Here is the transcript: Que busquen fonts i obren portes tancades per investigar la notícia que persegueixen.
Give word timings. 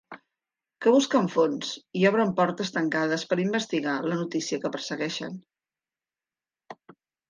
Que 0.85 0.93
busquen 0.95 1.29
fonts 1.33 1.73
i 2.01 2.07
obren 2.11 2.33
portes 2.41 2.75
tancades 2.79 3.29
per 3.35 3.41
investigar 3.47 3.95
la 4.09 4.21
notícia 4.25 4.63
que 4.67 4.77
persegueixen. 4.79 5.41